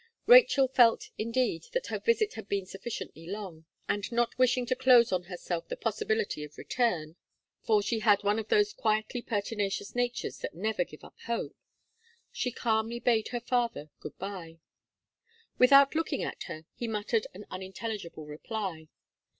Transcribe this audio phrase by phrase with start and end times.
[0.25, 5.11] Rachel felt, indeed, that her visit had been sufficiently long, and not wishing to close
[5.11, 7.17] on herself the possibility of return
[7.61, 11.55] for she had one of those quietly pertinacious natures that never give up hope
[12.31, 14.57] she calmly bade her father good bye.
[15.59, 18.87] Without looking at her, he muttered an unintelligible reply.